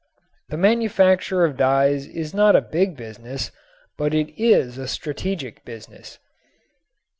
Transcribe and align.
The 0.49 0.57
manufacture 0.57 1.45
of 1.45 1.55
dyes 1.57 2.07
is 2.07 2.33
not 2.33 2.55
a 2.55 2.61
big 2.63 2.97
business, 2.97 3.51
but 3.99 4.15
it 4.15 4.33
is 4.35 4.79
a 4.79 4.87
strategic 4.87 5.63
business. 5.63 6.17